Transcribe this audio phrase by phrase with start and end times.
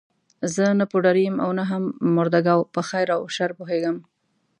[0.53, 1.83] زه نه پوډري یم او نه هم
[2.15, 3.97] مرده ګو، په خیر او شر پوهېږم.